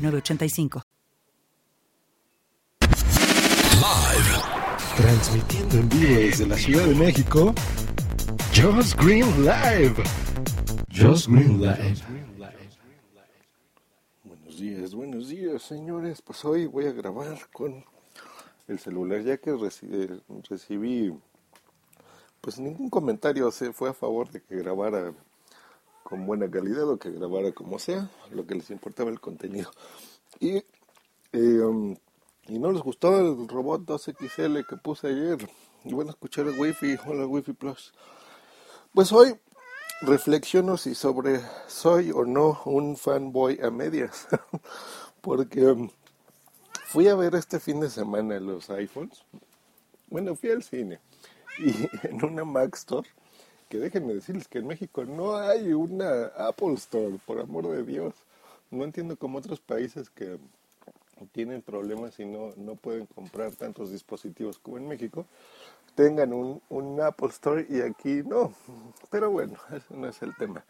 985. 0.00 0.82
Live. 3.74 4.30
Transmitiendo 4.96 5.76
en 5.76 5.88
vivo 5.88 6.14
desde 6.20 6.46
la 6.46 6.56
Ciudad 6.56 6.86
de 6.86 6.94
México. 6.94 7.54
Just 8.54 8.96
Green 9.00 9.44
Live. 9.44 10.02
Just 10.90 11.28
Green 11.28 11.60
Live. 11.60 11.96
Buenos 14.24 14.58
días, 14.58 14.94
buenos 14.94 15.28
días, 15.28 15.62
señores. 15.62 16.22
Pues 16.22 16.44
hoy 16.44 16.66
voy 16.66 16.86
a 16.86 16.92
grabar 16.92 17.38
con 17.52 17.84
el 18.68 18.78
celular, 18.78 19.22
ya 19.22 19.36
que 19.38 19.54
recibí, 19.54 20.08
recibí 20.48 21.14
pues 22.40 22.58
ningún 22.58 22.88
comentario 22.88 23.50
se 23.50 23.72
fue 23.72 23.90
a 23.90 23.94
favor 23.94 24.30
de 24.30 24.42
que 24.42 24.56
grabara 24.56 25.12
con 26.10 26.26
buena 26.26 26.50
calidad 26.50 26.88
o 26.90 26.98
que 26.98 27.12
grabara 27.12 27.52
como 27.52 27.78
sea, 27.78 28.10
lo 28.32 28.44
que 28.44 28.56
les 28.56 28.68
importaba 28.70 29.10
el 29.10 29.20
contenido. 29.20 29.70
Y, 30.40 30.56
eh, 31.32 31.60
um, 31.62 31.96
y 32.48 32.58
no 32.58 32.72
les 32.72 32.82
gustó 32.82 33.16
el 33.20 33.46
robot 33.46 33.82
2XL 33.82 34.66
que 34.66 34.76
puse 34.76 35.06
ayer. 35.06 35.48
Y 35.84 35.94
bueno, 35.94 36.10
escuchar 36.10 36.48
el 36.48 36.58
Wi-Fi, 36.58 36.98
hola 37.06 37.26
Wi-Fi 37.26 37.52
Plus. 37.52 37.94
Pues 38.92 39.12
hoy 39.12 39.38
reflexiono 40.02 40.76
si 40.76 40.96
sobre 40.96 41.40
soy 41.68 42.10
o 42.10 42.24
no 42.24 42.60
un 42.64 42.96
fanboy 42.96 43.60
a 43.62 43.70
medias. 43.70 44.26
Porque 45.20 45.64
um, 45.64 45.90
fui 46.86 47.06
a 47.06 47.14
ver 47.14 47.36
este 47.36 47.60
fin 47.60 47.78
de 47.78 47.88
semana 47.88 48.40
los 48.40 48.68
iPhones. 48.68 49.24
Bueno, 50.08 50.34
fui 50.34 50.50
al 50.50 50.64
cine. 50.64 50.98
Y 51.60 51.70
en 52.08 52.24
una 52.24 52.44
Mac 52.44 52.74
Store 52.74 53.08
que 53.70 53.78
déjenme 53.78 54.14
decirles 54.14 54.48
que 54.48 54.58
en 54.58 54.66
México 54.66 55.04
no 55.04 55.36
hay 55.36 55.72
una 55.72 56.24
Apple 56.36 56.74
Store, 56.74 57.20
por 57.24 57.38
amor 57.38 57.68
de 57.68 57.84
Dios. 57.84 58.14
No 58.68 58.82
entiendo 58.82 59.16
cómo 59.16 59.38
otros 59.38 59.60
países 59.60 60.10
que 60.10 60.38
tienen 61.30 61.62
problemas 61.62 62.18
y 62.18 62.26
no, 62.26 62.52
no 62.56 62.74
pueden 62.74 63.06
comprar 63.06 63.54
tantos 63.54 63.92
dispositivos 63.92 64.58
como 64.58 64.76
en 64.78 64.88
México, 64.88 65.24
tengan 65.94 66.32
un, 66.32 66.60
un 66.68 67.00
Apple 67.00 67.28
Store 67.28 67.64
y 67.70 67.80
aquí 67.80 68.24
no. 68.26 68.52
Pero 69.08 69.30
bueno, 69.30 69.54
ese 69.72 69.94
no 69.94 70.08
es 70.08 70.20
el 70.20 70.34
tema. 70.34 70.64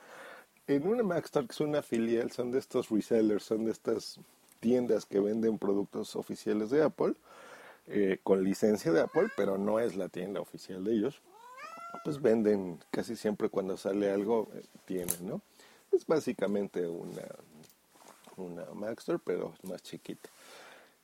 En 0.66 0.86
una 0.86 1.02
Mac 1.02 1.24
Store, 1.24 1.46
que 1.46 1.52
es 1.52 1.60
una 1.60 1.80
filial, 1.80 2.30
son 2.30 2.50
de 2.50 2.58
estos 2.58 2.90
resellers, 2.90 3.44
son 3.44 3.64
de 3.64 3.72
estas 3.72 4.20
tiendas 4.60 5.06
que 5.06 5.20
venden 5.20 5.56
productos 5.56 6.16
oficiales 6.16 6.68
de 6.68 6.82
Apple, 6.82 7.14
eh, 7.86 8.18
con 8.22 8.44
licencia 8.44 8.92
de 8.92 9.00
Apple, 9.00 9.28
pero 9.38 9.56
no 9.56 9.80
es 9.80 9.96
la 9.96 10.10
tienda 10.10 10.42
oficial 10.42 10.84
de 10.84 10.92
ellos 10.92 11.22
pues 12.04 12.20
venden 12.20 12.78
casi 12.90 13.16
siempre 13.16 13.48
cuando 13.48 13.76
sale 13.76 14.10
algo, 14.10 14.48
eh, 14.54 14.62
tienen, 14.84 15.26
¿no? 15.26 15.42
Es 15.92 16.06
básicamente 16.06 16.86
una, 16.86 17.26
una 18.36 18.64
Mac 18.74 18.98
Store, 18.98 19.20
pero 19.24 19.54
más 19.62 19.82
chiquita. 19.82 20.28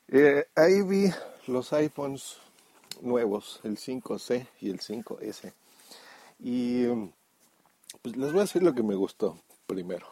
Eh, 0.09 0.47
ahí 0.55 0.83
vi 0.83 1.11
los 1.47 1.73
iPhones 1.73 2.37
nuevos, 3.01 3.61
el 3.65 3.77
5C 3.77 4.47
y 4.61 4.71
el 4.71 4.81
5S. 4.81 5.53
Y 6.39 6.87
pues 8.03 8.17
les 8.17 8.31
voy 8.31 8.41
a 8.41 8.45
decir 8.45 8.63
lo 8.63 8.75
que 8.75 8.83
me 8.83 8.95
gustó 8.95 9.39
primero. 9.67 10.07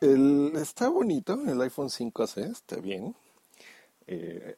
El, 0.00 0.52
está 0.56 0.88
bonito, 0.88 1.40
el 1.46 1.60
iPhone 1.60 1.88
5C 1.88 2.50
está 2.50 2.76
bien. 2.76 3.14
Eh, 4.06 4.56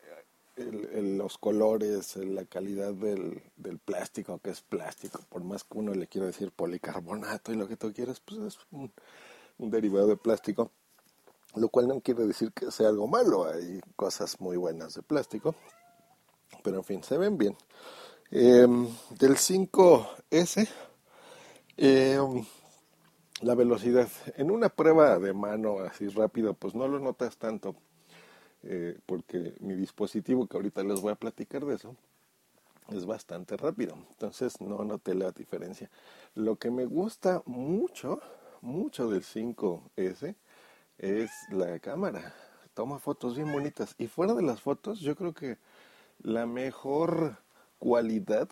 los 0.65 1.39
colores, 1.39 2.17
la 2.17 2.45
calidad 2.45 2.93
del, 2.93 3.43
plástico, 3.85 4.39
que 4.39 4.51
es 4.51 4.61
plástico, 4.61 5.21
por 5.29 5.45
más 5.45 5.65
que 5.65 5.79
uno 5.79 5.95
le 5.95 6.07
quiera 6.07 6.27
decir 6.27 6.53
policarbonato 6.53 7.53
y 7.53 7.57
lo 7.57 7.69
que 7.69 7.77
tú 7.77 7.93
quieras, 7.93 8.21
pues 8.21 8.41
es 8.41 8.59
un, 8.71 8.93
derivado 9.59 10.09
de 10.09 10.17
plástico, 10.17 10.71
lo 11.55 11.69
cual 11.69 11.89
no 11.89 12.01
quiere 12.01 12.27
decir 12.27 12.53
que 12.53 12.71
sea 12.71 12.89
algo 12.89 13.07
malo, 13.07 13.47
hay 13.47 13.81
cosas 13.97 14.41
muy 14.41 14.57
buenas 14.57 14.95
de 14.95 15.03
plástico, 15.03 15.55
pero 16.63 16.79
en 16.79 16.85
fin, 16.85 17.03
se 17.03 17.19
ven 17.19 17.37
bien. 17.37 17.57
Em, 18.31 18.89
del 19.19 19.37
5S, 19.37 20.69
em, 21.77 22.45
la 23.43 23.55
velocidad, 23.55 24.09
en 24.37 24.51
una 24.51 24.69
prueba 24.69 25.19
de 25.19 25.33
mano 25.33 25.81
así 25.81 26.09
rápido, 26.09 26.55
pues 26.55 26.75
no 26.75 26.87
lo 26.87 26.99
notas 26.99 27.37
tanto 27.37 27.75
eh, 28.63 28.99
porque 29.07 29.55
mi 29.61 29.75
dispositivo, 29.75 30.47
que 30.47 30.57
ahorita 30.57 30.83
les 30.83 31.01
voy 31.01 31.13
a 31.13 31.17
platicar 31.17 31.65
de 31.65 31.75
eso, 31.75 31.97
es 32.89 33.07
bastante 33.07 33.57
rápido. 33.57 33.97
Entonces 34.11 34.61
no 34.61 34.85
noté 34.85 35.15
la 35.15 35.31
diferencia. 35.33 35.91
Lo 36.35 36.57
que 36.57 36.71
me 36.71 36.87
gusta 36.87 37.43
mucho, 37.47 38.21
mucho 38.61 39.09
del 39.09 39.23
5S 39.23 40.35
es 40.99 41.31
la 41.51 41.79
cámara. 41.79 42.35
Toma 42.75 42.99
fotos 42.99 43.37
bien 43.37 43.53
bonitas. 43.53 43.95
Y 43.99 44.07
fuera 44.07 44.35
de 44.35 44.43
las 44.43 44.61
fotos, 44.61 45.01
yo 45.01 45.17
creo 45.17 45.33
que 45.35 45.59
la 46.23 46.47
mejor 46.47 47.39
cualidad 47.79 48.49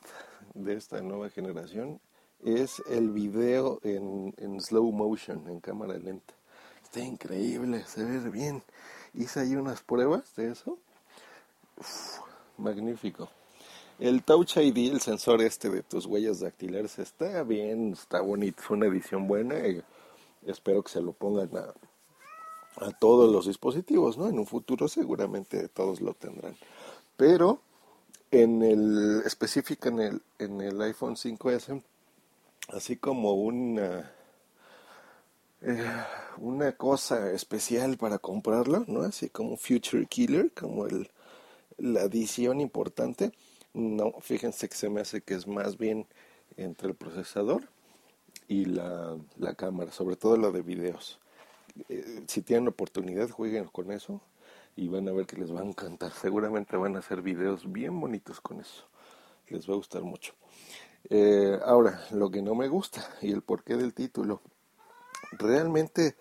de 0.55 0.75
esta 0.75 1.01
nueva 1.03 1.29
generación 1.31 2.01
es 2.45 2.83
el 2.89 3.11
video 3.11 3.81
en, 3.83 4.35
en 4.39 4.61
slow 4.61 4.91
motion, 4.93 5.49
en 5.49 5.61
cámara 5.61 5.99
lenta. 5.99 6.38
Está 6.89 7.01
increíble, 7.01 7.85
se 7.85 8.03
ve 8.03 8.31
bien 8.31 8.63
hice 9.15 9.41
ahí 9.41 9.57
unas 9.57 9.83
pruebas 9.83 10.35
de 10.37 10.53
eso. 10.53 10.79
magnífico. 12.57 13.29
El 13.99 14.23
Touch 14.23 14.57
ID, 14.57 14.93
el 14.93 15.01
sensor 15.01 15.43
este 15.43 15.71
de 15.71 15.83
tus 15.83 16.07
huellas 16.07 16.41
dactilares, 16.41 16.99
está 16.99 17.43
bien, 17.43 17.93
está 17.93 18.21
bonito, 18.21 18.63
es 18.63 18.71
una 18.71 18.87
edición 18.87 19.27
buena. 19.27 19.57
Espero 20.47 20.83
que 20.83 20.91
se 20.91 21.01
lo 21.01 21.13
pongan 21.13 21.51
a, 21.57 22.91
todos 23.01 23.31
los 23.31 23.47
dispositivos, 23.47 24.17
¿no? 24.17 24.29
En 24.29 24.39
un 24.39 24.47
futuro 24.47 24.87
seguramente 24.87 25.69
todos 25.69 26.01
lo 26.01 26.15
tendrán. 26.15 26.57
Pero 27.17 27.61
en 28.31 28.63
el 28.63 29.23
específico 29.25 29.89
en 29.89 30.01
el, 30.01 30.23
en 30.39 30.61
el 30.61 30.81
iPhone 30.83 31.17
5S, 31.17 31.83
así 32.69 32.97
como 32.97 33.33
una 33.35 34.13
eh, 35.63 36.05
una 36.41 36.73
cosa 36.73 37.33
especial 37.33 37.97
para 37.97 38.19
comprarlo, 38.19 38.85
¿no? 38.87 39.03
Así 39.03 39.29
como 39.29 39.57
Future 39.57 40.07
Killer, 40.07 40.53
como 40.53 40.87
el, 40.87 41.11
la 41.79 42.03
edición 42.03 42.61
importante. 42.61 43.33
No, 43.75 44.13
fíjense 44.21 44.69
que 44.69 44.77
se 44.77 44.89
me 44.89 45.01
hace 45.01 45.21
que 45.23 45.35
es 45.35 45.47
más 45.47 45.77
bien 45.79 46.07
entre 46.57 46.89
el 46.89 46.95
procesador 46.95 47.69
y 48.49 48.65
la, 48.65 49.17
la 49.37 49.55
cámara, 49.55 49.93
sobre 49.93 50.17
todo 50.17 50.37
la 50.37 50.51
de 50.51 50.63
videos. 50.63 51.19
Eh, 51.89 52.25
si 52.27 52.43
tienen 52.43 52.69
oportunidad, 52.69 53.29
jueguen 53.31 53.67
con 53.67 53.93
eso 53.93 54.21
y 54.77 54.89
van 54.89 55.09
a 55.09 55.13
ver 55.13 55.27
que 55.27 55.37
les 55.37 55.55
va 55.55 55.61
a 55.61 55.65
encantar. 55.65 56.13
Seguramente 56.13 56.77
van 56.77 56.97
a 56.97 57.01
hacer 57.01 57.23
videos 57.23 57.71
bien 57.71 58.01
bonitos 58.01 58.41
con 58.41 58.61
eso. 58.61 58.89
Les 59.49 59.69
va 59.69 59.75
a 59.75 59.77
gustar 59.77 60.03
mucho. 60.03 60.35
Eh, 61.11 61.59
ahora, 61.65 62.05
lo 62.11 62.31
que 62.31 62.43
no 62.43 62.55
me 62.55 62.69
gusta 62.69 63.09
y 63.23 63.31
el 63.33 63.43
porqué 63.43 63.77
del 63.77 63.95
título 63.95 64.43
realmente 65.33 66.17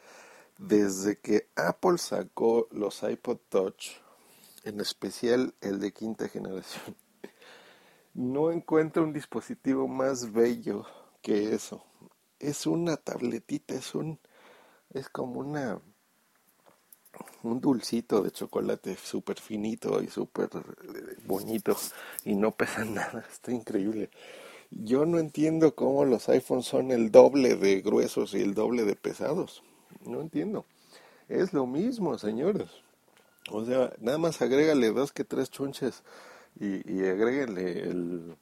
desde 0.58 1.20
que 1.20 1.50
Apple 1.56 1.98
sacó 1.98 2.68
los 2.72 3.04
iPod 3.04 3.38
Touch, 3.50 3.90
en 4.64 4.80
especial 4.82 5.54
el 5.62 5.80
de 5.80 5.94
quinta 5.94 6.28
generación, 6.28 6.96
no 8.14 8.52
encuentro 8.52 9.04
un 9.04 9.14
dispositivo 9.14 9.88
más 9.88 10.32
bello 10.32 10.86
que 11.22 11.54
eso. 11.54 11.84
Es 12.40 12.68
una 12.68 12.98
tabletita, 12.98 13.74
es 13.74 13.96
un 13.96 14.20
es 14.94 15.10
como 15.10 15.40
una 15.40 15.80
un 17.44 17.60
dulcito 17.60 18.22
de 18.22 18.32
chocolate 18.32 18.96
súper 18.96 19.40
finito 19.40 20.02
y 20.02 20.08
súper 20.08 20.50
bonito 21.26 21.76
y 22.26 22.36
no 22.36 22.52
pesa 22.52 22.86
nada, 22.86 23.26
está 23.30 23.52
increíble. 23.52 24.10
Yo 24.72 25.06
no 25.06 25.20
entiendo 25.20 25.76
cómo 25.76 26.06
los 26.06 26.28
iPhones 26.30 26.66
son 26.66 26.92
el 26.92 27.12
doble 27.12 27.56
de 27.56 27.82
gruesos 27.82 28.34
y 28.34 28.42
el 28.42 28.54
doble 28.54 28.84
de 28.84 28.96
pesados. 28.96 29.64
No 30.06 30.22
entiendo. 30.22 30.66
Es 31.30 31.54
lo 31.54 31.66
mismo, 31.66 32.18
señores. 32.18 32.70
O 33.50 33.66
sea, 33.66 33.94
nada 34.00 34.18
más 34.18 34.42
agrégale 34.42 34.92
dos 34.92 35.12
que 35.12 35.24
tres 35.24 35.50
chunches 35.50 36.04
y, 36.60 36.92
y 36.92 37.06
agréguenle 37.06 37.84
el, 37.84 38.36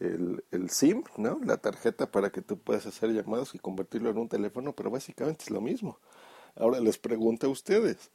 el, 0.00 0.44
el, 0.50 0.70
SIM, 0.70 1.04
¿no? 1.16 1.38
La 1.44 1.58
tarjeta 1.58 2.10
para 2.10 2.30
que 2.30 2.40
tú 2.40 2.58
puedas 2.58 2.86
hacer 2.86 3.10
llamados 3.10 3.54
y 3.54 3.58
convertirlo 3.58 4.10
en 4.10 4.18
un 4.18 4.28
teléfono, 4.28 4.72
pero 4.72 4.90
básicamente 4.90 5.44
es 5.44 5.50
lo 5.50 5.60
mismo. 5.60 5.98
Ahora 6.56 6.80
les 6.80 6.98
pregunto 6.98 7.46
a 7.46 7.50
ustedes, 7.50 8.10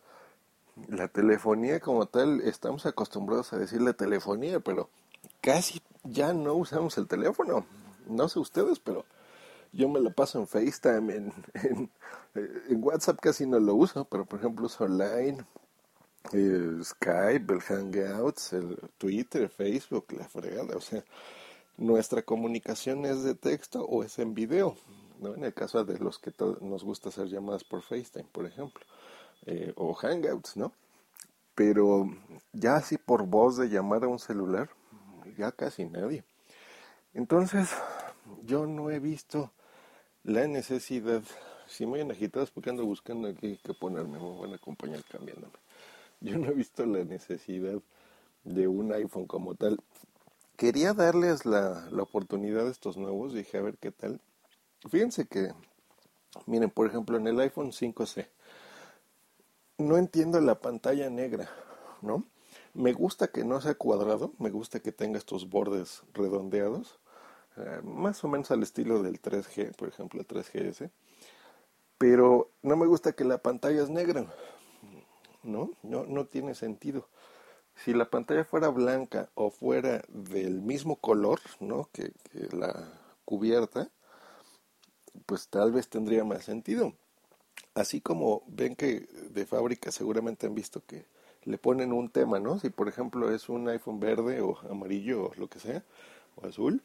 la 0.87 1.07
telefonía 1.09 1.79
como 1.79 2.05
tal, 2.05 2.41
estamos 2.41 2.85
acostumbrados 2.85 3.53
a 3.53 3.57
decirle 3.57 3.93
telefonía, 3.93 4.59
pero 4.59 4.89
casi 5.41 5.81
ya 6.11 6.33
no 6.33 6.53
usamos 6.53 6.97
el 6.97 7.07
teléfono. 7.07 7.65
No 8.07 8.27
sé 8.27 8.39
ustedes, 8.39 8.79
pero 8.79 9.05
yo 9.71 9.87
me 9.89 9.99
lo 9.99 10.11
paso 10.11 10.39
en 10.39 10.47
FaceTime, 10.47 11.15
en, 11.15 11.33
en, 12.33 12.83
WhatsApp 12.83 13.19
casi 13.21 13.45
no 13.45 13.59
lo 13.59 13.75
uso, 13.75 14.05
pero 14.05 14.25
por 14.25 14.39
ejemplo 14.39 14.65
uso 14.65 14.87
Line, 14.87 15.45
el 16.33 16.83
Skype, 16.83 17.53
el 17.53 17.61
Hangouts, 17.61 18.53
el 18.53 18.77
Twitter, 18.97 19.49
Facebook, 19.49 20.07
la 20.17 20.27
fregada. 20.27 20.75
O 20.75 20.81
sea, 20.81 21.03
nuestra 21.77 22.23
comunicación 22.23 23.05
es 23.05 23.23
de 23.23 23.35
texto 23.35 23.83
o 23.83 24.03
es 24.03 24.17
en 24.19 24.33
video. 24.33 24.75
¿no? 25.19 25.35
En 25.35 25.43
el 25.43 25.53
caso 25.53 25.83
de 25.83 25.99
los 25.99 26.17
que 26.17 26.33
nos 26.61 26.83
gusta 26.83 27.09
hacer 27.09 27.27
llamadas 27.27 27.63
por 27.63 27.81
FaceTime, 27.81 28.27
por 28.31 28.45
ejemplo, 28.45 28.83
eh, 29.45 29.73
o 29.75 29.93
Hangouts, 29.93 30.57
¿no? 30.57 30.73
Pero 31.55 32.09
ya 32.53 32.77
así 32.77 32.97
por 32.97 33.25
voz 33.25 33.57
de 33.57 33.67
llamar 33.67 34.03
a 34.05 34.07
un 34.07 34.19
celular, 34.19 34.69
ya 35.39 35.53
casi 35.53 35.85
nadie. 35.85 36.23
Entonces, 37.13 37.69
yo 38.43 38.67
no 38.67 38.91
he 38.91 38.99
visto 38.99 39.51
la 40.23 40.45
necesidad, 40.47 41.23
si 41.65 41.85
me 41.85 42.03
voy 42.03 42.11
agitados 42.11 42.51
porque 42.51 42.69
ando 42.69 42.85
buscando 42.85 43.29
aquí 43.29 43.57
que 43.63 43.73
ponerme, 43.73 44.19
me 44.19 44.39
van 44.39 44.51
a 44.51 44.57
acompañar 44.57 45.03
cambiándome. 45.05 45.53
Yo 46.19 46.37
no 46.37 46.49
he 46.49 46.53
visto 46.53 46.85
la 46.85 47.05
necesidad 47.05 47.79
de 48.43 48.67
un 48.67 48.91
iPhone 48.93 49.25
como 49.25 49.55
tal. 49.55 49.79
Quería 50.57 50.93
darles 50.93 51.45
la, 51.45 51.87
la 51.89 52.03
oportunidad 52.03 52.67
a 52.67 52.71
estos 52.71 52.97
nuevos, 52.97 53.33
dije 53.33 53.57
a 53.57 53.61
ver 53.61 53.77
qué 53.77 53.91
tal. 53.91 54.19
Fíjense 54.89 55.25
que, 55.25 55.53
miren, 56.47 56.69
por 56.69 56.87
ejemplo, 56.87 57.17
en 57.17 57.27
el 57.27 57.39
iPhone 57.39 57.71
5C, 57.71 58.27
no 59.77 59.97
entiendo 59.97 60.41
la 60.41 60.59
pantalla 60.59 61.09
negra, 61.09 61.49
¿no? 62.01 62.25
Me 62.79 62.93
gusta 62.93 63.27
que 63.27 63.43
no 63.43 63.59
sea 63.59 63.75
cuadrado, 63.75 64.31
me 64.39 64.51
gusta 64.51 64.79
que 64.79 64.93
tenga 64.93 65.17
estos 65.17 65.49
bordes 65.49 66.01
redondeados, 66.13 66.97
eh, 67.57 67.81
más 67.83 68.23
o 68.23 68.29
menos 68.29 68.51
al 68.51 68.63
estilo 68.63 69.03
del 69.03 69.21
3G, 69.21 69.75
por 69.75 69.89
ejemplo, 69.89 70.21
el 70.21 70.25
3GS, 70.25 70.89
pero 71.97 72.51
no 72.61 72.77
me 72.77 72.85
gusta 72.85 73.11
que 73.11 73.25
la 73.25 73.39
pantalla 73.39 73.83
es 73.83 73.89
negra, 73.89 74.27
¿no? 75.43 75.71
No, 75.83 76.05
no 76.05 76.25
tiene 76.27 76.55
sentido. 76.55 77.09
Si 77.75 77.93
la 77.93 78.09
pantalla 78.09 78.45
fuera 78.45 78.69
blanca 78.69 79.29
o 79.35 79.51
fuera 79.51 80.01
del 80.07 80.61
mismo 80.61 80.95
color, 80.95 81.41
¿no? 81.59 81.89
Que, 81.91 82.13
que 82.31 82.55
la 82.55 82.93
cubierta, 83.25 83.89
pues 85.25 85.49
tal 85.49 85.73
vez 85.73 85.89
tendría 85.89 86.23
más 86.23 86.45
sentido. 86.45 86.93
Así 87.73 87.99
como 87.99 88.41
ven 88.47 88.77
que 88.77 89.01
de 89.31 89.45
fábrica 89.45 89.91
seguramente 89.91 90.47
han 90.47 90.55
visto 90.55 90.81
que 90.85 91.19
le 91.43 91.57
ponen 91.57 91.93
un 91.93 92.09
tema, 92.09 92.39
¿no? 92.39 92.59
Si 92.59 92.69
por 92.69 92.87
ejemplo 92.87 93.33
es 93.33 93.49
un 93.49 93.67
iPhone 93.69 93.99
verde 93.99 94.41
o 94.41 94.57
amarillo 94.69 95.25
o 95.25 95.31
lo 95.35 95.47
que 95.47 95.59
sea, 95.59 95.83
o 96.35 96.47
azul, 96.47 96.81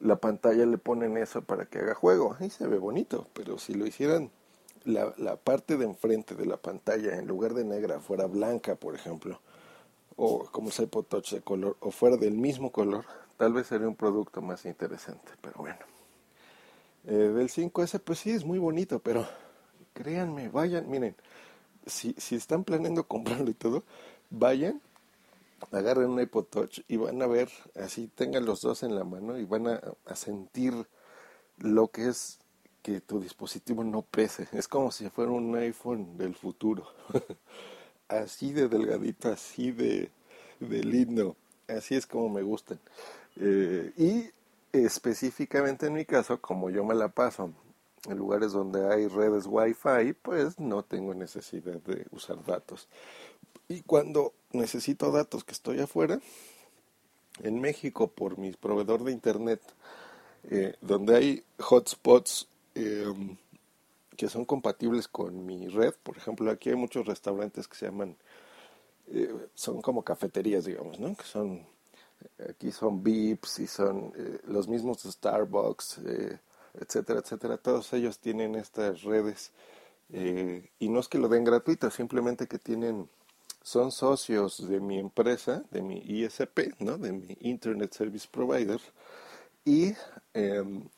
la 0.00 0.16
pantalla 0.16 0.66
le 0.66 0.78
ponen 0.78 1.16
eso 1.16 1.42
para 1.42 1.66
que 1.66 1.78
haga 1.78 1.94
juego. 1.94 2.36
Ahí 2.40 2.50
se 2.50 2.66
ve 2.66 2.78
bonito, 2.78 3.28
pero 3.34 3.58
si 3.58 3.74
lo 3.74 3.86
hicieran 3.86 4.30
la, 4.84 5.14
la 5.16 5.36
parte 5.36 5.76
de 5.76 5.84
enfrente 5.84 6.34
de 6.34 6.46
la 6.46 6.56
pantalla 6.56 7.16
en 7.16 7.26
lugar 7.26 7.54
de 7.54 7.64
negra 7.64 8.00
fuera 8.00 8.26
blanca, 8.26 8.74
por 8.74 8.94
ejemplo, 8.94 9.40
o 10.16 10.44
como 10.50 10.70
el 10.70 10.84
iPod 10.84 11.04
Touch 11.04 11.32
de 11.32 11.40
color, 11.40 11.76
o 11.80 11.90
fuera 11.90 12.16
del 12.16 12.34
mismo 12.34 12.70
color, 12.72 13.04
tal 13.36 13.52
vez 13.52 13.68
sería 13.68 13.88
un 13.88 13.96
producto 13.96 14.42
más 14.42 14.64
interesante, 14.66 15.32
pero 15.40 15.56
bueno. 15.58 15.78
Eh, 17.04 17.12
del 17.12 17.48
5S, 17.48 18.00
pues 18.00 18.20
sí, 18.20 18.30
es 18.30 18.44
muy 18.44 18.58
bonito, 18.58 19.00
pero 19.00 19.26
créanme, 19.92 20.48
vayan, 20.48 20.88
miren, 20.88 21.16
si, 21.86 22.14
si 22.18 22.36
están 22.36 22.64
planeando 22.64 23.04
comprarlo 23.08 23.50
y 23.50 23.54
todo, 23.54 23.84
vayan, 24.30 24.80
agarren 25.70 26.10
un 26.10 26.20
iPod 26.20 26.44
Touch 26.46 26.80
y 26.88 26.96
van 26.96 27.20
a 27.22 27.26
ver, 27.26 27.50
así 27.76 28.08
tengan 28.14 28.44
los 28.44 28.62
dos 28.62 28.82
en 28.82 28.94
la 28.94 29.04
mano 29.04 29.38
y 29.38 29.44
van 29.44 29.68
a, 29.68 29.80
a 30.06 30.16
sentir 30.16 30.74
lo 31.58 31.88
que 31.88 32.08
es 32.08 32.38
que 32.82 33.00
tu 33.00 33.20
dispositivo 33.20 33.84
no 33.84 34.02
pese. 34.02 34.48
Es 34.52 34.68
como 34.68 34.90
si 34.90 35.08
fuera 35.08 35.30
un 35.30 35.54
iPhone 35.56 36.16
del 36.18 36.34
futuro. 36.34 36.86
así 38.08 38.52
de 38.52 38.68
delgadito, 38.68 39.30
así 39.30 39.70
de, 39.70 40.10
de 40.60 40.82
lindo. 40.82 41.36
Así 41.68 41.94
es 41.94 42.06
como 42.06 42.28
me 42.28 42.42
gustan. 42.42 42.78
Eh, 43.36 43.92
y 43.96 44.30
específicamente 44.72 45.86
en 45.86 45.94
mi 45.94 46.04
caso, 46.04 46.40
como 46.40 46.70
yo 46.70 46.84
me 46.84 46.94
la 46.94 47.08
paso 47.08 47.52
en 48.08 48.18
lugares 48.18 48.52
donde 48.52 48.92
hay 48.92 49.06
redes 49.06 49.46
Wi-Fi, 49.46 50.14
pues 50.22 50.58
no 50.58 50.82
tengo 50.82 51.14
necesidad 51.14 51.80
de 51.82 52.06
usar 52.10 52.44
datos. 52.44 52.88
Y 53.68 53.82
cuando 53.82 54.32
necesito 54.52 55.12
datos 55.12 55.44
que 55.44 55.52
estoy 55.52 55.80
afuera, 55.80 56.20
en 57.40 57.60
México 57.60 58.08
por 58.08 58.38
mi 58.38 58.52
proveedor 58.52 59.04
de 59.04 59.12
internet, 59.12 59.60
eh, 60.44 60.74
donde 60.80 61.16
hay 61.16 61.44
hotspots 61.58 62.48
em, 62.74 63.36
que 64.16 64.28
son 64.28 64.44
compatibles 64.44 65.08
con 65.08 65.46
mi 65.46 65.68
red, 65.68 65.94
por 66.02 66.16
ejemplo, 66.16 66.50
aquí 66.50 66.70
hay 66.70 66.76
muchos 66.76 67.06
restaurantes 67.06 67.68
que 67.68 67.76
se 67.76 67.86
llaman, 67.86 68.16
eh, 69.08 69.48
son 69.54 69.80
como 69.80 70.02
cafeterías, 70.02 70.64
digamos, 70.64 70.98
¿no? 70.98 71.14
Que 71.16 71.24
son, 71.24 71.64
aquí 72.48 72.72
son 72.72 73.02
VIPs 73.02 73.60
y 73.60 73.66
son 73.66 74.12
eh, 74.16 74.40
los 74.46 74.68
mismos 74.68 75.02
Starbucks, 75.02 76.00
etcétera, 76.74 77.20
etcétera, 77.20 77.58
todos 77.58 77.92
ellos 77.92 78.18
tienen 78.18 78.54
estas 78.54 79.02
redes 79.02 79.52
eh, 80.12 80.70
y 80.78 80.88
no 80.88 81.00
es 81.00 81.08
que 81.08 81.18
lo 81.18 81.28
den 81.28 81.44
gratuito, 81.44 81.90
simplemente 81.90 82.46
que 82.46 82.58
tienen, 82.58 83.08
son 83.62 83.92
socios 83.92 84.68
de 84.68 84.80
mi 84.80 84.98
empresa, 84.98 85.64
de 85.70 85.82
mi 85.82 85.98
ISP, 85.98 86.74
¿no? 86.80 86.98
de 86.98 87.12
mi 87.12 87.36
Internet 87.40 87.94
Service 87.94 88.28
Provider 88.30 88.80
y 89.64 89.94
em, 90.34 90.88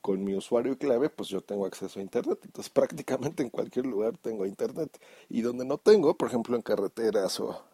con 0.00 0.24
mi 0.24 0.34
usuario 0.34 0.76
clave 0.76 1.08
pues 1.08 1.28
yo 1.28 1.40
tengo 1.40 1.66
acceso 1.66 2.00
a 2.00 2.02
Internet, 2.02 2.40
entonces 2.44 2.70
prácticamente 2.72 3.42
en 3.42 3.50
cualquier 3.50 3.86
lugar 3.86 4.18
tengo 4.18 4.46
Internet. 4.46 4.98
Y 5.28 5.42
donde 5.42 5.64
no 5.64 5.78
tengo, 5.78 6.16
por 6.16 6.28
ejemplo 6.28 6.56
en 6.56 6.62
carreteras 6.62 7.40
o 7.40 7.64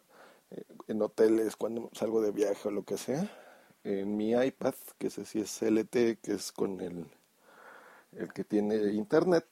eh, 0.50 0.64
en 0.88 1.02
hoteles 1.02 1.56
cuando 1.56 1.90
salgo 1.92 2.20
de 2.22 2.32
viaje 2.32 2.68
o 2.68 2.70
lo 2.70 2.84
que 2.84 2.98
sea, 2.98 3.30
en 3.84 4.16
mi 4.16 4.32
iPad, 4.32 4.74
que 4.98 5.06
ese 5.08 5.24
sí 5.24 5.40
es 5.40 5.62
LT, 5.62 6.20
que 6.22 6.34
es 6.34 6.52
con 6.52 6.80
el 6.80 7.06
el 8.12 8.32
que 8.32 8.44
tiene 8.44 8.76
internet, 8.92 9.46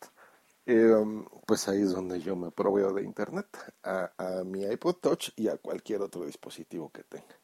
em, 0.67 1.25
pues 1.47 1.69
ahí 1.69 1.83
es 1.83 1.93
donde 1.93 2.21
yo 2.21 2.37
me 2.37 2.51
proveo 2.51 2.93
de 2.93 3.03
internet, 3.03 3.47
a, 3.83 4.11
mi 4.45 4.65
iPod 4.65 4.97
Touch 4.97 5.31
y 5.37 5.49
a 5.49 5.57
cualquier 5.57 6.03
otro 6.03 6.25
dispositivo 6.27 6.91
que 6.91 7.05
tenga. 7.05 7.39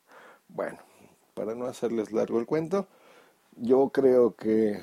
Bueno, 0.49 0.79
para 1.35 1.55
no 1.55 1.67
hacerles 1.67 2.13
largo 2.13 2.39
el 2.39 2.47
cuento, 2.47 2.87
yo 3.57 3.91
creo 3.91 4.35
que, 4.37 4.81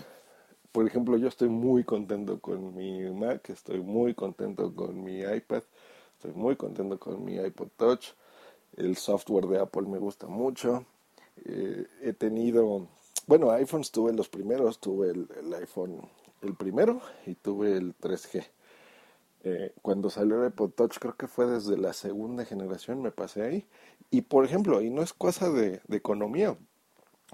por 0.72 0.88
ejemplo, 0.88 1.18
yo 1.18 1.28
estoy 1.28 1.50
muy 1.50 1.84
contento 1.84 2.40
con 2.40 2.76
mi 2.76 3.10
Mac, 3.12 3.50
estoy 3.50 3.82
muy 3.82 4.14
contento 4.16 4.74
con 4.76 5.04
mi 5.04 5.20
iPad, 5.20 5.64
estoy 6.14 6.34
muy 6.34 6.56
contento 6.56 7.00
con 7.00 7.24
mi 7.24 7.36
iPod 7.36 7.70
Touch, 7.78 8.14
el 8.78 8.96
software 8.98 9.48
de 9.48 9.60
Apple 9.60 9.84
me 9.84 10.00
gusta 10.00 10.28
mucho, 10.28 10.86
eh, 11.46 11.86
he 12.02 12.14
tenido, 12.14 12.88
bueno, 13.28 13.52
iPhones 13.52 13.92
tuve 13.92 14.14
los 14.14 14.30
primeros, 14.30 14.80
tuve 14.80 15.10
el 15.12 15.54
iPhone 15.54 16.02
el 16.42 16.56
primero 16.56 17.02
y 17.26 17.36
tuve 17.36 17.78
el 17.78 17.96
3G. 17.98 18.46
Eh, 19.44 19.74
cuando 19.82 20.10
salió 20.10 20.42
el 20.42 20.50
iPod 20.50 20.72
Touch, 20.72 21.00
creo 21.00 21.16
que 21.16 21.28
fue 21.28 21.48
desde 21.48 21.78
la 21.78 21.94
segunda 21.94 22.46
generación, 22.46 23.02
me 23.02 23.12
pasé 23.12 23.44
ahí. 23.44 23.68
Y 24.12 24.22
por 24.22 24.46
ejemplo, 24.46 24.82
y 24.82 24.90
no 24.90 25.02
es 25.02 25.14
cosa 25.14 25.50
de, 25.50 25.82
economía, 25.90 26.58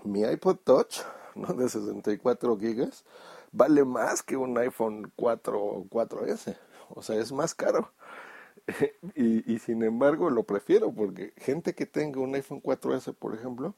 mi 0.04 0.22
iPod 0.22 0.58
Touch, 0.64 1.00
¿no? 1.36 1.54
de 1.54 1.70
64 1.70 2.58
gigas, 2.58 3.04
vale 3.52 3.84
más 3.84 4.24
que 4.24 4.38
un 4.38 4.58
iPhone 4.58 5.12
4 5.16 5.62
o 5.62 5.86
4S. 5.86 6.58
O 6.90 7.02
sea, 7.02 7.18
es 7.18 7.32
más 7.32 7.54
caro. 7.54 7.92
y, 9.16 9.54
y, 9.54 9.60
sin 9.60 9.84
embargo 9.84 10.30
lo 10.30 10.44
prefiero 10.44 10.92
porque 10.92 11.32
gente 11.38 11.74
que 11.74 11.86
tenga 11.86 12.20
un 12.20 12.36
iPhone 12.36 12.62
4S, 12.62 13.14
por 13.16 13.34
ejemplo, 13.34 13.76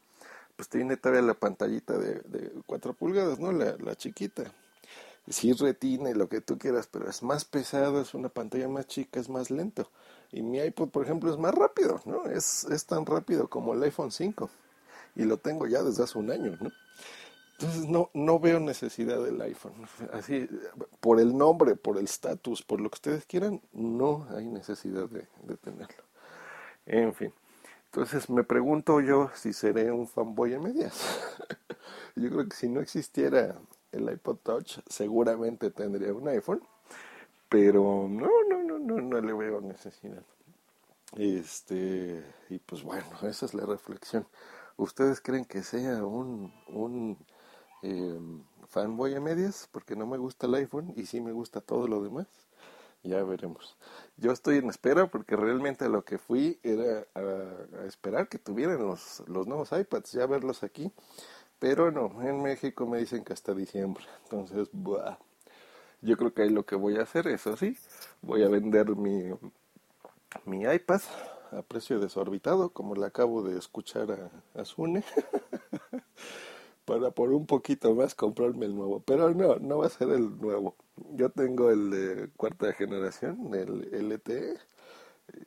pues 0.55 0.69
tiene 0.69 0.97
todavía 0.97 1.21
la 1.21 1.35
pantallita 1.35 1.97
de, 1.97 2.21
de 2.21 2.51
4 2.65 2.93
pulgadas, 2.93 3.39
¿no? 3.39 3.51
La, 3.51 3.75
la 3.77 3.95
chiquita 3.95 4.51
sí 5.29 5.53
retina 5.53 6.09
y 6.09 6.13
lo 6.13 6.27
que 6.27 6.41
tú 6.41 6.57
quieras, 6.57 6.87
pero 6.87 7.09
es 7.09 7.23
más 7.23 7.45
pesado, 7.45 8.01
es 8.01 8.13
una 8.13 8.29
pantalla 8.29 8.67
más 8.67 8.87
chica, 8.87 9.19
es 9.19 9.29
más 9.29 9.51
lento. 9.51 9.89
Y 10.31 10.41
mi 10.41 10.59
iPod, 10.59 10.89
por 10.89 11.03
ejemplo, 11.03 11.31
es 11.31 11.37
más 11.37 11.53
rápido, 11.53 12.01
¿no? 12.05 12.25
Es, 12.25 12.65
es 12.65 12.85
tan 12.85 13.05
rápido 13.05 13.49
como 13.49 13.73
el 13.73 13.83
iPhone 13.83 14.11
5. 14.11 14.49
Y 15.15 15.23
lo 15.23 15.37
tengo 15.37 15.67
ya 15.67 15.81
desde 15.83 16.03
hace 16.03 16.17
un 16.17 16.31
año, 16.31 16.57
¿no? 16.59 16.71
Entonces 17.53 17.89
no, 17.89 18.09
no 18.13 18.39
veo 18.39 18.59
necesidad 18.59 19.21
del 19.21 19.41
iPhone. 19.41 19.73
Así, 20.13 20.47
por 21.01 21.19
el 21.19 21.37
nombre, 21.37 21.75
por 21.75 21.97
el 21.97 22.05
estatus, 22.05 22.61
por 22.61 22.79
lo 22.79 22.89
que 22.89 22.95
ustedes 22.95 23.25
quieran, 23.25 23.61
no 23.73 24.27
hay 24.35 24.47
necesidad 24.47 25.09
de, 25.09 25.27
de 25.43 25.57
tenerlo. 25.57 26.03
En 26.85 27.13
fin. 27.13 27.33
Entonces 27.85 28.29
me 28.29 28.43
pregunto 28.43 29.01
yo 29.01 29.29
si 29.35 29.51
seré 29.51 29.91
un 29.91 30.07
fanboy 30.07 30.53
a 30.53 30.59
medias. 30.59 31.19
yo 32.15 32.29
creo 32.29 32.47
que 32.47 32.55
si 32.55 32.69
no 32.69 32.81
existiera 32.81 33.59
el 33.91 34.11
iPod 34.11 34.37
Touch, 34.37 34.79
seguramente 34.87 35.71
tendría 35.71 36.13
un 36.13 36.27
iPhone. 36.27 36.61
Pero 37.49 38.07
no, 38.07 38.29
no, 38.47 38.63
no, 38.63 38.77
no, 38.77 39.01
no 39.01 39.21
le 39.21 39.33
veo 39.33 39.59
necesidad. 39.59 40.23
Este, 41.17 42.23
y 42.49 42.59
pues 42.59 42.83
bueno, 42.83 43.07
esa 43.23 43.45
es 43.45 43.53
la 43.53 43.65
reflexión. 43.65 44.27
¿Ustedes 44.77 45.19
creen 45.19 45.45
que 45.45 45.63
sea 45.63 46.05
un, 46.05 46.53
un 46.67 47.17
eh, 47.81 48.19
fanboy 48.67 49.15
a 49.15 49.19
medias? 49.19 49.67
Porque 49.71 49.95
no 49.95 50.05
me 50.05 50.17
gusta 50.17 50.47
el 50.47 50.55
iPhone 50.55 50.93
y 50.95 51.07
sí 51.07 51.19
me 51.21 51.31
gusta 51.31 51.59
todo 51.59 51.87
lo 51.87 52.03
demás. 52.03 52.27
Ya 53.01 53.23
veremos. 53.23 53.77
Yo 54.17 54.31
estoy 54.31 54.57
en 54.57 54.69
espera 54.69 55.07
porque 55.07 55.35
realmente 55.35 55.87
lo 55.89 56.03
que 56.03 56.17
fui 56.17 56.59
era 56.63 57.07
a, 57.15 57.85
esperar 57.85 58.27
que 58.27 58.37
tuvieran 58.37 58.85
los, 58.85 59.23
los 59.27 59.47
nuevos 59.47 59.71
iPads, 59.71 60.11
ya 60.11 60.25
verlos 60.27 60.63
aquí. 60.63 60.91
Pero 61.59 61.91
no, 61.91 62.21
en 62.21 62.41
México 62.41 62.85
me 62.87 62.99
dicen 62.99 63.23
que 63.23 63.33
hasta 63.33 63.53
diciembre. 63.53 64.03
Entonces, 64.23 64.69
buah. 64.71 65.17
yo 66.01 66.17
creo 66.17 66.33
que 66.33 66.43
ahí 66.43 66.49
lo 66.49 66.65
que 66.65 66.75
voy 66.75 66.97
a 66.97 67.03
hacer, 67.03 67.27
eso 67.27 67.57
sí, 67.57 67.77
voy 68.21 68.43
a 68.43 68.49
vender 68.49 68.95
mi, 68.95 69.31
mi 70.45 70.63
iPad 70.63 71.01
a 71.51 71.61
precio 71.63 71.99
desorbitado, 71.99 72.69
como 72.71 72.95
le 72.95 73.05
acabo 73.05 73.43
de 73.43 73.57
escuchar 73.57 74.11
a, 74.11 74.61
a 74.61 74.65
Sune, 74.65 75.03
para 76.85 77.11
por 77.11 77.31
un 77.33 77.45
poquito 77.45 77.93
más 77.95 78.15
comprarme 78.15 78.65
el 78.65 78.75
nuevo. 78.75 79.01
Pero 79.01 79.33
no, 79.33 79.57
no 79.57 79.79
va 79.79 79.87
a 79.87 79.89
ser 79.89 80.09
el 80.09 80.39
nuevo. 80.39 80.75
Yo 81.15 81.29
tengo 81.29 81.71
el 81.71 81.89
de 81.91 82.29
cuarta 82.37 82.71
generación, 82.73 83.53
el 83.53 84.11
LTE, 84.11 84.57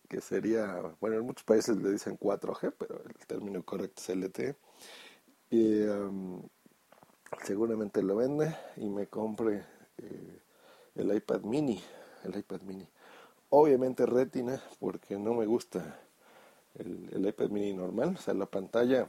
que 0.08 0.20
sería, 0.20 0.94
bueno, 1.00 1.16
en 1.16 1.26
muchos 1.26 1.44
países 1.44 1.76
le 1.76 1.90
dicen 1.90 2.18
4G, 2.18 2.74
pero 2.78 3.02
el 3.04 3.26
término 3.26 3.62
correcto 3.62 4.02
es 4.02 4.08
LTE. 4.10 4.56
Y 5.52 5.82
um, 5.84 6.42
seguramente 7.44 8.02
lo 8.02 8.16
vende 8.16 8.56
y 8.76 8.88
me 8.90 9.06
compre 9.06 9.64
eh, 9.98 10.40
el 10.96 11.14
iPad 11.14 11.42
mini, 11.42 11.80
el 12.24 12.36
iPad 12.36 12.62
mini. 12.62 12.88
Obviamente 13.50 14.06
retina, 14.06 14.60
porque 14.80 15.18
no 15.18 15.34
me 15.34 15.46
gusta 15.46 16.00
el, 16.74 17.10
el 17.12 17.26
iPad 17.28 17.50
mini 17.50 17.74
normal, 17.74 18.16
o 18.18 18.20
sea, 18.20 18.34
la 18.34 18.46
pantalla 18.46 19.08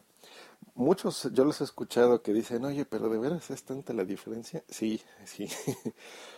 Muchos, 0.75 1.29
yo 1.33 1.45
los 1.45 1.61
he 1.61 1.65
escuchado 1.65 2.23
que 2.23 2.33
dicen, 2.33 2.65
oye, 2.65 2.85
pero 2.85 3.09
de 3.09 3.19
veras 3.19 3.51
es 3.51 3.63
tanta 3.63 3.93
la 3.93 4.05
diferencia. 4.05 4.63
Sí, 4.69 5.01
sí. 5.25 5.47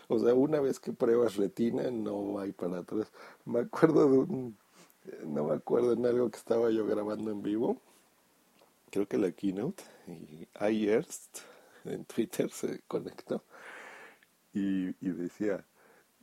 o 0.09 0.19
sea, 0.19 0.33
una 0.33 0.59
vez 0.59 0.79
que 0.79 0.91
pruebas 0.93 1.38
retina, 1.38 1.89
no 1.91 2.39
hay 2.39 2.51
para 2.51 2.79
atrás. 2.79 3.12
Me 3.45 3.59
acuerdo 3.62 4.09
de 4.12 4.17
un, 4.17 4.57
no 5.25 5.45
me 5.45 5.55
acuerdo 5.55 5.93
en 5.93 6.05
algo 6.05 6.29
que 6.29 6.38
estaba 6.38 6.69
yo 6.71 6.85
grabando 6.85 7.31
en 7.31 7.41
vivo. 7.43 7.77
Creo 8.95 9.09
que 9.09 9.17
la 9.17 9.33
keynote. 9.33 9.83
Y 10.07 10.47
iEarst 10.57 11.39
en 11.83 12.05
Twitter 12.05 12.49
se 12.49 12.79
conectó. 12.87 13.43
Y, 14.53 14.87
y 15.05 15.09
decía, 15.09 15.65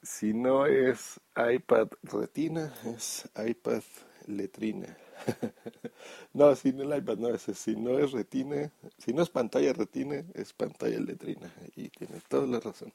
si 0.02 0.32
no 0.32 0.64
es 0.64 1.20
iPad 1.36 1.88
retina, 2.02 2.72
es 2.86 3.28
iPad 3.36 3.82
letrina. 4.26 4.96
no, 6.32 6.56
si 6.56 6.72
no 6.72 6.84
el 6.84 6.96
iPad 6.96 7.18
no 7.18 7.28
es, 7.28 7.42
si 7.42 7.76
no 7.76 7.98
es 7.98 8.12
retina, 8.12 8.72
si 8.96 9.12
no 9.12 9.22
es 9.22 9.28
pantalla 9.28 9.74
retina, 9.74 10.24
es 10.32 10.54
pantalla 10.54 10.98
letrina. 10.98 11.52
Y 11.76 11.90
tiene 11.90 12.22
toda 12.26 12.46
la 12.46 12.58
razón. 12.58 12.94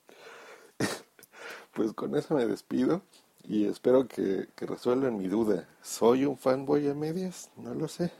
pues 1.75 1.93
con 1.93 2.15
eso 2.15 2.33
me 2.33 2.47
despido 2.47 3.03
y 3.43 3.67
espero 3.67 4.07
que, 4.07 4.47
que 4.55 4.65
resuelvan 4.65 5.19
mi 5.19 5.27
duda. 5.27 5.69
¿Soy 5.83 6.25
un 6.25 6.35
fanboy 6.35 6.89
a 6.89 6.95
medias? 6.95 7.51
No 7.57 7.75
lo 7.75 7.87
sé. 7.87 8.11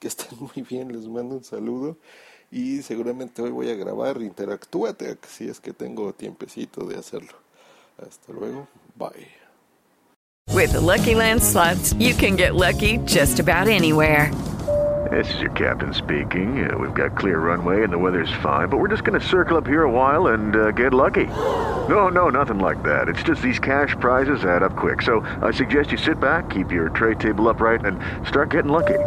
Que 0.00 0.08
estén 0.08 0.38
muy 0.40 0.66
bien, 0.68 0.90
les 0.92 1.06
mando 1.06 1.36
un 1.36 1.44
saludo 1.44 1.96
y 2.50 2.82
seguramente 2.82 3.42
hoy 3.42 3.50
voy 3.50 3.70
a 3.70 3.76
grabar 3.76 4.20
Interactúate 4.20 5.16
si 5.28 5.48
es 5.48 5.60
que 5.60 5.72
tengo 5.72 6.12
tiempecito 6.12 6.84
de 6.84 6.96
hacerlo. 6.96 7.34
Hasta 7.98 8.32
luego, 8.32 8.66
bye. 8.96 9.28
With 10.52 10.72
the 10.72 10.80
Lucky 10.80 11.14
Land 11.14 11.42
slots, 11.42 11.92
you 11.94 12.14
can 12.14 12.34
get 12.34 12.54
lucky 12.54 12.98
just 13.04 13.38
about 13.38 13.68
anywhere. 13.68 14.32
This 15.10 15.32
is 15.34 15.40
your 15.40 15.50
captain 15.52 15.92
speaking. 15.92 16.70
Uh, 16.70 16.76
we've 16.76 16.94
got 16.94 17.16
clear 17.16 17.38
runway 17.38 17.82
and 17.84 17.92
the 17.92 17.98
weather's 17.98 18.32
fine, 18.42 18.68
but 18.68 18.78
we're 18.78 18.88
just 18.88 19.04
going 19.04 19.18
to 19.18 19.26
circle 19.26 19.56
up 19.56 19.66
here 19.66 19.84
a 19.84 19.90
while 19.90 20.28
and 20.28 20.56
uh, 20.56 20.70
get 20.72 20.92
lucky. 20.92 21.26
No, 21.88 22.08
no, 22.08 22.30
nothing 22.30 22.58
like 22.58 22.82
that. 22.84 23.08
It's 23.08 23.22
just 23.22 23.42
these 23.42 23.58
cash 23.58 23.96
prizes 24.00 24.44
add 24.44 24.62
up 24.62 24.76
quick. 24.76 25.02
So 25.02 25.20
I 25.42 25.50
suggest 25.50 25.92
you 25.92 25.98
sit 25.98 26.20
back, 26.20 26.50
keep 26.50 26.72
your 26.72 26.90
tray 26.90 27.14
table 27.14 27.48
upright, 27.48 27.84
and 27.84 27.98
start 28.26 28.50
getting 28.50 28.70
lucky. 28.70 28.98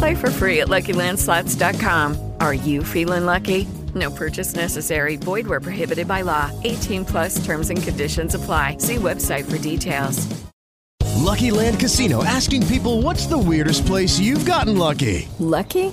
Play 0.00 0.14
for 0.14 0.30
free 0.30 0.60
at 0.60 0.68
LuckyLandSlots.com. 0.68 2.32
Are 2.40 2.54
you 2.54 2.82
feeling 2.82 3.26
lucky? 3.26 3.68
No 3.94 4.10
purchase 4.10 4.54
necessary. 4.54 5.16
Void 5.16 5.46
where 5.46 5.60
prohibited 5.60 6.08
by 6.08 6.22
law. 6.22 6.50
18 6.64 7.04
plus 7.04 7.44
terms 7.44 7.68
and 7.68 7.82
conditions 7.82 8.34
apply. 8.34 8.78
See 8.78 8.96
website 8.96 9.44
for 9.44 9.58
details. 9.58 10.26
Lucky 11.16 11.50
Land 11.50 11.78
Casino 11.78 12.24
asking 12.24 12.66
people 12.66 13.02
what's 13.02 13.26
the 13.26 13.36
weirdest 13.36 13.84
place 13.84 14.18
you've 14.18 14.46
gotten 14.46 14.78
lucky? 14.78 15.28
Lucky? 15.38 15.92